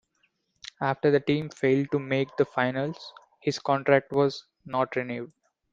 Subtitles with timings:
[0.81, 5.31] After the team failed to make the finals, his contract was not renewed.